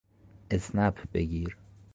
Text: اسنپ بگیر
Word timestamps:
اسنپ 0.51 0.97
بگیر 1.13 1.57